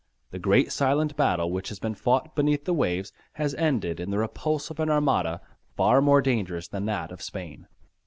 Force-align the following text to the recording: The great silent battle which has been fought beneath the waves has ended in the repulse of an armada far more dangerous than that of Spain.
The 0.31 0.39
great 0.39 0.71
silent 0.71 1.15
battle 1.15 1.51
which 1.51 1.69
has 1.69 1.77
been 1.77 1.93
fought 1.93 2.33
beneath 2.35 2.65
the 2.65 2.73
waves 2.73 3.13
has 3.33 3.53
ended 3.53 3.99
in 3.99 4.09
the 4.09 4.17
repulse 4.17 4.71
of 4.71 4.79
an 4.79 4.89
armada 4.89 5.41
far 5.77 6.01
more 6.01 6.23
dangerous 6.23 6.67
than 6.67 6.85
that 6.85 7.11
of 7.11 7.21
Spain. 7.21 7.67